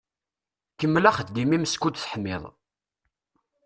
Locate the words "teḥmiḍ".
1.95-2.43